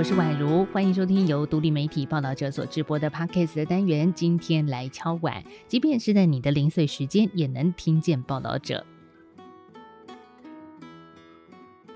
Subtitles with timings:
[0.00, 4.10] 我是宛如，欢迎收听由独立媒体报道者所直播的 Podcast 的单元。
[4.14, 8.86] 今天来敲碗，即便是在你的零碎时间，也能听见报道者。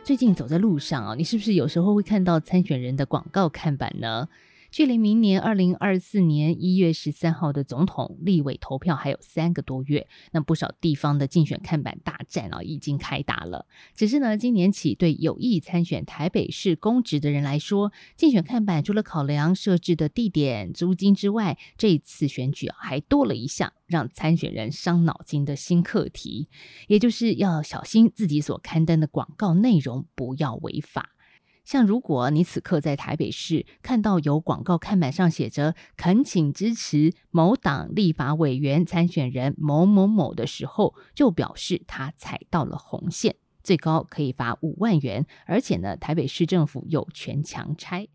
[0.02, 4.28] 最近走在路上啊，你是不是有时候会看到参选人的广告看板呢？
[4.74, 13.66] 距离明年二零二四年一月十三号的总统、立委投票还有三个多月，那不少地方的竞选看板大战啊已经开打了。
[13.94, 26.48] 只是呢，今年起对有意参选台北市公职的人来说，竞选看板除了考量设置的地点、租金之外，这次选举还多了一项让参选人伤脑筋的新课题，
[26.88, 31.13] 也就是要小心自己所刊登的广告内容不要违法。
[31.64, 48.08] 像如果你此刻在台北市看到有广告看板上写着“恳请支持某党立法委员参选人某某某”的时候，就表示他踩到了红线，最高可以罚五万元，而且呢，台北市政府有权强拆。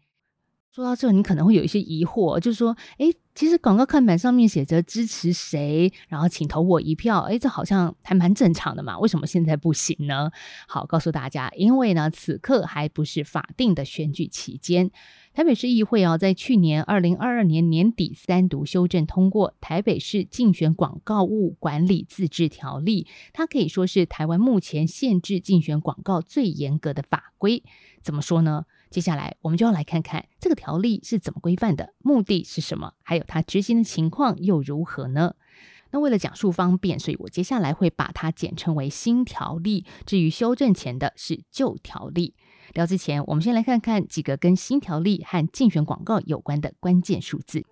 [0.80, 10.32] 说到这，你可能会有一些疑惑，就是说，诶，其实广告看板上面写着支持谁，然后请投我一票，诶，这好像还蛮正常的嘛，为什么现在不行呢？
[10.70, 14.90] 好，告诉大家，因为呢，此刻还不是法定的选举期间。
[15.34, 27.64] 台北市议会啊，在去年二零二二年年底三读修正通过《台北市竞选广告物管理自治条例》，它可以说是台湾目前限制竞选广告最严格的法规。
[28.02, 28.66] 怎么说呢？
[28.90, 35.36] 接下来，我们就要来看看这个条例是怎么规范的，目的是什么，还有它执行的情况又如何呢？
[35.92, 39.86] 那为了讲述方便，所以我接下来会把它简称为新条例。
[40.06, 42.36] 至于修正前的是旧条例。
[42.73, 47.64] 聊之前，我们先来看看几个跟新条例和竞选广告有关的关键数字。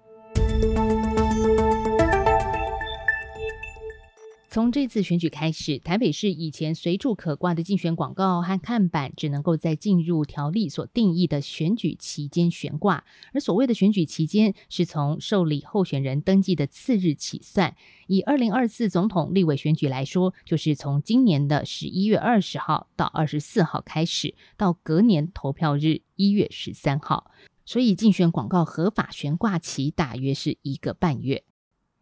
[4.50, 13.04] 从这次选举开始，台北市以前随处可挂的竞选广告和看板，只能够在进入条例所定义的选举期间悬挂。
[13.34, 17.76] 而所谓的选举期间，是从受理候选人登记的次日起算。
[18.08, 27.32] 以二零二四总统、立委选举来说，就是从今年的十一月二十号到二十四号开始，到隔年投票日一月十三号。
[27.66, 31.44] 所以，竞选广告合法悬挂期大约是一个半月。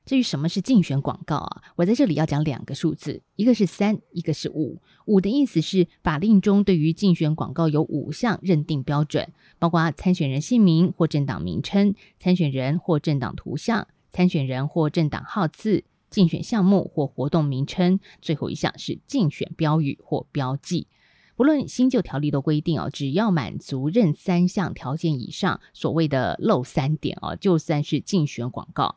[0.06, 1.64] 至于什么是竞选广告啊？
[1.78, 4.80] 我在这里要讲两个数字，一个是三，一个是五。
[5.06, 20.88] 五的意思是法令中对于竞选广告有五项认定标准，包括参选人姓名或政党名称、参选人或政党图像、参选人或政党号次、竞选项目或活动名称，最后一项是竞选标语或标记。
[21.36, 28.96] 不论新旧条例都规定哦，只要满足任三项条件以上，所谓的漏三点哦，就算是竞选广告。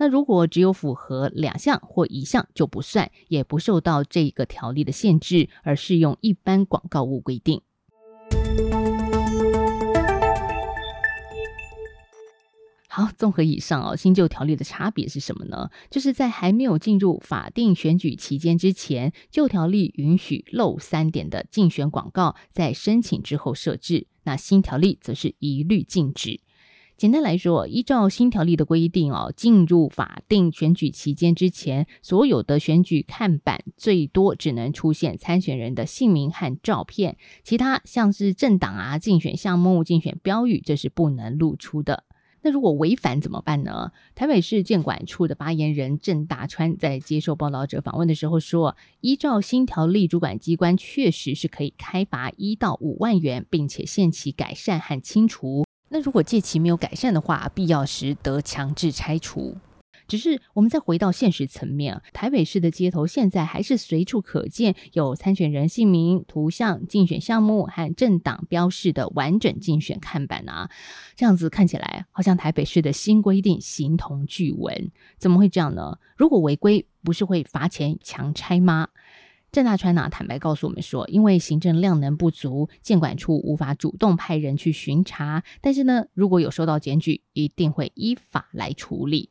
[0.00, 7.60] 那如果只有符合两项或一项就不算，也不受到这个条例的限制，而适用一般广告物规定。
[12.88, 15.68] 好，综合以上哦，新旧条例的差别是什么呢？
[15.90, 26.40] 就是在还没有进入法定选举期间之前，旧条例允许漏三点的竞选广告在申请之后设置，那新条例则是一律禁止。
[27.00, 42.04] 简单来说，依照新条例的规定哦，进入法定选举期间之前，所有的选举看板最多只能出现参选人的姓名和照片，其他像是政党啊、竞选项目、竞选标语，这是不能露出的。
[42.42, 43.92] 那如果违反怎么办呢？
[44.14, 55.64] 台北市建管处的发言人郑大川在接受报道者访问的时候说，依照新条例，主管机关确实是可以开罚一到五万元，并且限期改善和清除。
[55.92, 59.56] 那如果借期没有改善的话，必要时得强制拆除。
[60.06, 70.68] 只是我们再回到现实层面，台北市的街头现在还是随处可见有参选人姓名、图像、竞选项目和政党标示的完整竞选看板啊，
[71.14, 75.98] 这样子看起来好像台北市的新规定形同具文，怎么会这样呢？
[76.16, 78.88] 如果违规，不是会罚钱强拆吗？
[79.52, 85.42] 郑大川呢，坦白告诉我们说，因为行政量能不足，监管处无法主动派人去巡查。
[85.60, 89.29] 但是呢，如果有收到检举，一定会依法来处理。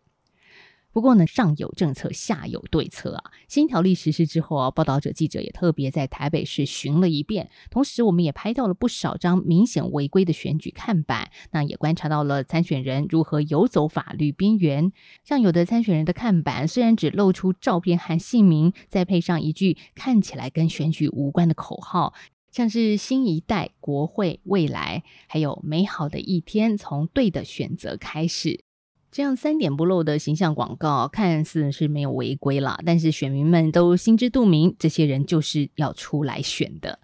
[0.91, 3.31] 不过呢，上有政策，下有对策啊。
[3.47, 11.29] 新条例实施之后啊，报道者记者也特别在台北市巡了一遍，同时我们也拍到了不少张明显违规的选举看板。
[11.51, 14.91] 那也观察到了参选人如何游走法律边缘。
[15.23, 22.13] 像有的参选人的看板虽然只露出照片和姓名，再配上一句看起来跟选举无关的口号，
[22.51, 28.63] 像是新一代国会未来，还有美好的一天从对的选择开始。
[29.11, 36.99] 这样三点不漏的形象广告看似是没有违规啦，但是选民们都心知肚明，这些人就是要出来选的。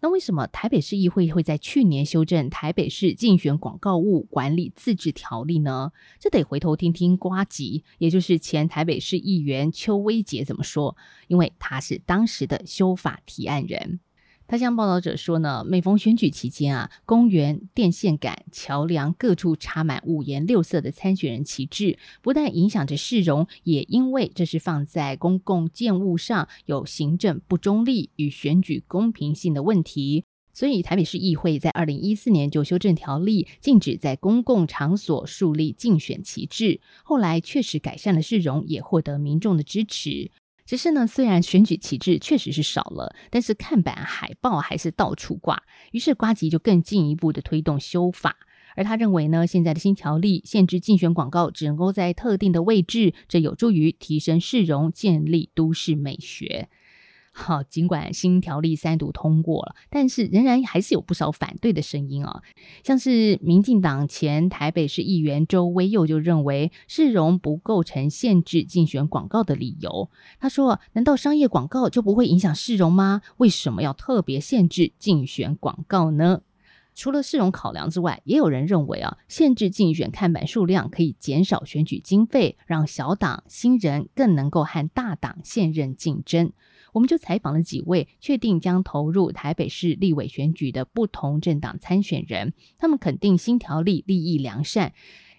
[0.00, 5.90] 那为什么台北市议会会在去年修正台北市竞选广告物管理自治条例呢？
[6.20, 10.96] 这得回头听听瓜吉，也就是前台北市议员邱威杰怎么说，
[11.26, 13.98] 因为他是当时的修法提案人。
[14.48, 30.24] 他向报道者说呢，每逢选举期间啊，公园、电线杆、桥梁各处插满五颜六色的参选人旗帜，不但影响着市容，也因为这是放在公共建物上，有行政不中立与选举公平性的问题。
[30.54, 36.80] 所以台北市议会在二零一四年就修正条例，禁止在公共场所树立竞选旗帜。
[37.04, 40.30] 后来确实改善了市容，也获得民众的支持。
[40.68, 45.62] 只是呢，虽然选举旗帜确实是少了，但是看板海报还是到处挂。
[45.92, 48.36] 于是瓜吉就更进一步的推动修法，
[48.76, 56.68] 而他认为呢，现在的新条例限制竞选广告只能够在特定的位置，这有助于提升市容，建立都市美学。
[57.38, 62.42] 好，尽管新条例三读通过了，但是仍然还是有不少反对的声音啊。
[62.82, 70.10] 像是民进党前台北市议员周威佑就认为，市容不构成限制竞选广告的理由。
[70.40, 73.22] 他说：“难道商业广告就不会影响市容吗？
[73.36, 76.40] 为什么要特别限制竞选广告呢？”
[77.00, 86.50] 除了市容考量之外，也有人认为啊，限制竞选看板数量可以减少选举经费，让小党新人更能够和大党现任竞争。
[86.92, 94.92] 我们就采访了几位确定将投入台北市立委选举的不同政党参选人，他们肯定新条例立意良善，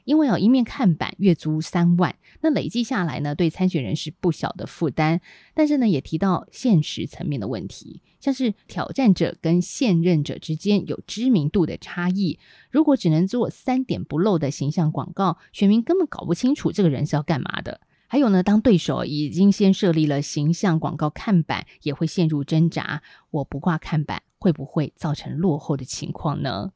[0.05, 5.21] 因为有一面看板月租三万，那累计下来呢，对参选人是不小的负担。
[5.53, 12.39] 但是呢，也提到现实层面的问题，像是挑战者跟现任者之间有知名度的差异，
[12.71, 17.81] 如果只能做三点不漏的形象广告，选民根本搞不清楚这个人是要干嘛的。
[18.11, 23.03] 还有呢，当对手已经先设立了形象广告看板，也会陷入挣扎。
[23.29, 26.71] 我不挂看板，会不会造成落后的情况呢？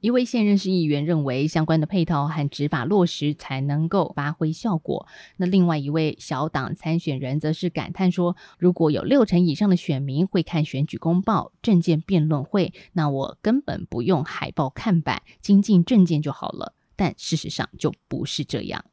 [0.00, 5.06] 一位现任市议员认为，相关的配套和执法落实才能够发挥效果。
[5.36, 18.84] 那另外一位小党参选人则是感叹说：“如果有六成以上的选民会看选举公报、证件辩论会，那我根本不用海报看板，精进证件就好了。”但事实上就不是这样。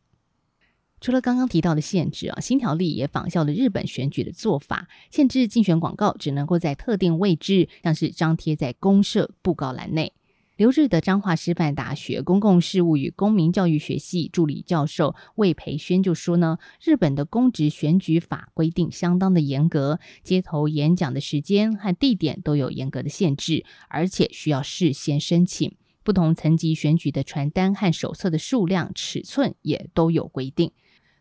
[1.05, 10.13] 除了刚刚提到的限制啊，新条例也仿效了日本选举的做法，限制竞选广告只能够在特定位置，像是张贴在公社布告栏内。
[10.57, 25.71] 留日的彰化师范大学公共事务与公民教育学系助理教授魏培轩就说呢，日本的公职选举法规定相当的严格，街头演讲的时间和地点都有严格的限制，而且需要事先申请。
[26.01, 30.71] 不同层级选举的传单和手册的数量、尺寸也都有规定。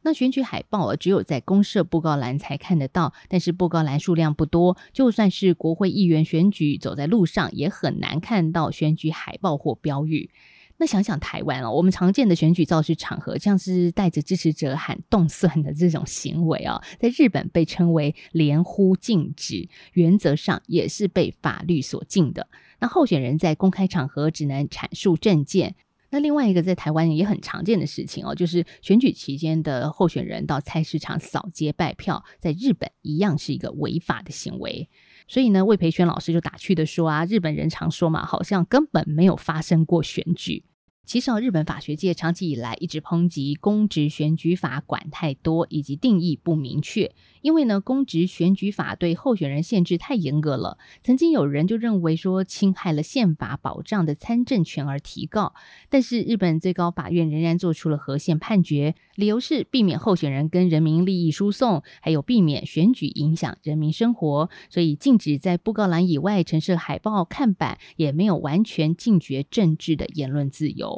[0.05, 10.31] 那选举海报啊，只有在公社布告栏才看得到，但是布告栏数量不多，就算是国会议员选举，走在路上也很难看到选举海报或标语。
[10.77, 22.47] 那想想台湾哦，我们常见的选举造势场合，像是带着支持者喊动算的这种行为啊，在日本被称为连呼禁止，原则上也是被法律所禁的。
[22.81, 25.77] 那候选人在公开场合只能阐述政见。
[26.15, 34.89] 那另外一个在台湾也很常见的事情哦，就是选举期间的候选人到菜市场扫街拜票，在日本一样是一个违法的行为。
[35.27, 40.65] 所以呢，魏培轩老师就打趣的说啊，日本人常说嘛，好像根本没有发生过选举。
[41.05, 47.13] 其实，日本法学界长期以来一直抨击公职选举法管太多，以及定义不明确。
[47.43, 50.79] 因为呢，公职选举法对候选人限制太严格了。
[51.03, 55.55] 曾经有人就认为说，侵害了宪法保障的参政权而提告。
[55.91, 70.94] 但是，日本最高法院仍然做出了和宪判决，理由是避免候选人跟人民利益输送，还有避免选举影响人民生活，所以禁止在布告栏以外陈设海报看板，也没有完全禁绝政治的言论自由。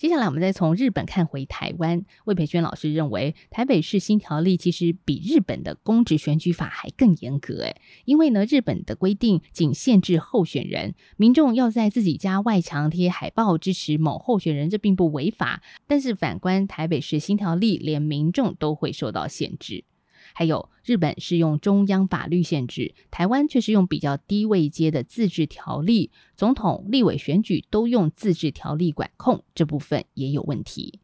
[0.00, 2.02] 接下来，我们再从日本看回台湾。
[2.24, 7.64] 魏培轩老师认为，台北市新条例其实比日本的公职选举法还更严格。
[7.64, 7.76] 诶，
[8.06, 15.62] 因为呢，日本的规定仅限制候选人，民众要在自己家外墙贴海报支持某候选人，这并不违法。
[15.86, 19.84] 但是反观台北市新条例，连民众都会受到限制。
[20.32, 30.99] 还有，日本是用中央法律限制，台湾却是用比较低位阶的自治条例，总统、立委选举都用自治条例管控，这部分也有问题。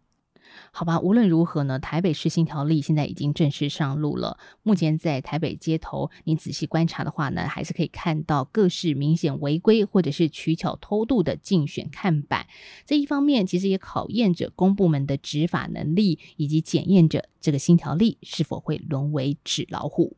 [0.70, 4.38] 好吧，无论如何呢，台北市新条例现在已经正式上路了。
[4.62, 12.46] 目前在台北街头，你仔细观察的话呢，还是可以看到各式明显违规或者是取巧偷渡的竞选看板。
[12.84, 20.16] 这一方面其实也考验着公部门的执法能力，以及检验着这个新条例是否会沦为纸老虎。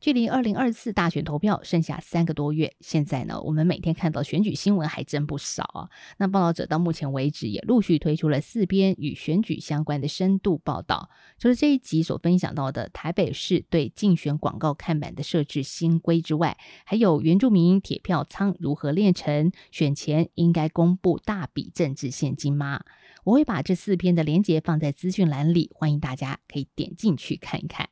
[0.00, 5.90] 距离二零二四大选投票剩下三个多月，现在呢，我们每天看到选举新闻还真不少啊。
[6.16, 11.10] 那报道者到目前为止也陆续推出了四篇与选举相关的深度报道。
[11.38, 22.80] 除了这一集所分享到的台北市对竞选广告看板的设置新规之外，还有原住民铁票仓如何炼成，选前应该公布大笔政治现金吗？
[23.24, 27.90] 我会把这四篇的连接放在资讯栏里，欢迎大家可以点进去看一看。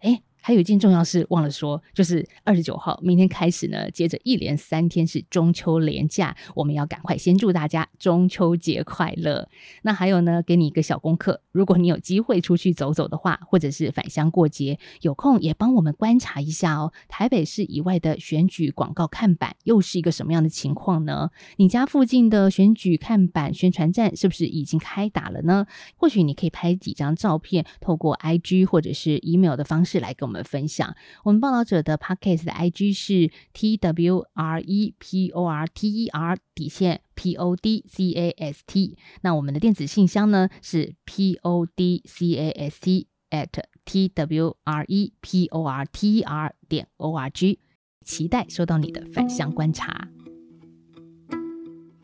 [0.00, 9.48] 诶还有一件重要事忘了说，就是二十九号，明天开始呢，接着一连三天是中秋连假，我们要赶快先祝大家中秋节快乐。
[9.82, 16.92] 那还有呢，给你一个小功课，如果你有机会出去走走的话，或者是返乡过节，有空也帮我们观察一下哦。
[17.08, 21.30] 台北市以外的选举广告看板又是一个什么样的情况呢？
[21.56, 25.66] 你家附近的选举看板宣传站是不是已经开打了呢？
[25.96, 30.94] 或许你可以拍几张照片，透过 IG 或者是 email 的方式来跟我们分享。
[31.24, 37.00] 我们报道者的 Podcast 的 IG 是 T W R E P O R T E R 底线
[37.14, 38.98] P O D C A S T。
[39.22, 43.48] 那我们的电子信箱呢是 P O D C A S T at
[43.86, 47.60] T W R E P O R T E R 点 O R G。
[48.04, 50.08] 期待收到你的反向观察。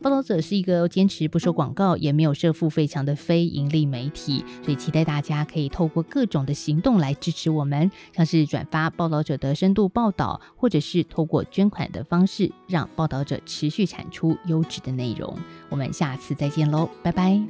[0.05, 15.35] 报道者是一个坚持不收广告，也没有设付费墙的非盈利媒体，所以期待大家可以透过各种的行动来支持我们，像是转发报道者的深度报道，或者是透过捐款的方式，让报道者持续产出优质的内容。
[15.69, 17.41] 我们下次再见喽，拜拜。